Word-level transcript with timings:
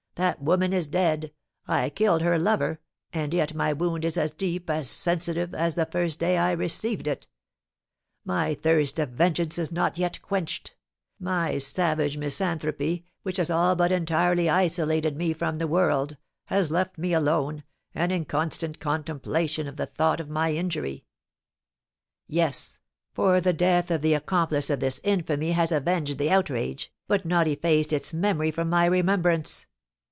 "That 0.15 0.41
woman 0.41 0.73
is 0.73 0.87
dead 0.87 1.31
I 1.69 1.89
killed 1.89 2.21
her 2.21 2.37
lover 2.37 2.81
and 3.13 3.33
yet 3.33 3.53
my 3.55 3.71
wound 3.71 4.03
is 4.03 4.17
as 4.17 4.29
deep, 4.29 4.69
as 4.69 4.89
sensitive, 4.89 5.55
as 5.55 5.75
the 5.75 5.85
first 5.85 6.19
day 6.19 6.37
I 6.37 6.51
received 6.51 7.07
it; 7.07 7.29
my 8.25 8.53
thirst 8.53 8.99
of 8.99 9.11
vengeance 9.11 9.57
is 9.57 9.71
not 9.71 9.97
yet 9.97 10.21
quenched; 10.21 10.75
my 11.17 11.57
savage 11.59 12.17
misanthropy, 12.17 13.05
which 13.23 13.37
has 13.37 13.49
all 13.49 13.73
but 13.77 13.91
entirely 13.93 14.49
isolated 14.49 15.15
me 15.15 15.31
from 15.31 15.57
the 15.59 15.67
world, 15.67 16.17
has 16.47 16.69
left 16.69 16.97
me 16.97 17.13
alone, 17.13 17.63
and 17.95 18.11
in 18.11 18.25
constant 18.25 18.81
contemplation 18.81 19.65
of 19.65 19.77
the 19.77 19.85
thought 19.87 20.19
of 20.19 20.29
my 20.29 20.51
injury. 20.51 21.05
Yes; 22.27 22.81
for 23.13 23.39
the 23.39 23.53
death 23.53 23.89
of 23.89 24.01
the 24.01 24.13
accomplice 24.13 24.69
of 24.69 24.81
this 24.81 24.99
infamy 25.05 25.53
has 25.53 25.71
avenged 25.71 26.17
the 26.17 26.29
outrage, 26.29 26.91
but 27.07 27.25
not 27.25 27.47
effaced 27.47 27.93
its 27.93 28.11
memory 28.13 28.51
from 28.51 28.69
my 28.69 28.83
remembrance. 28.85 29.67